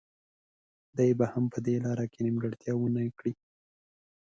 دی 0.97 1.09
به 1.17 1.25
هم 1.31 1.43
په 1.53 1.57
دې 1.65 1.75
لاره 1.85 2.05
کې 2.11 2.19
نیمګړتیا 2.25 2.73
ونه 2.77 3.01
کړي. 3.17 3.33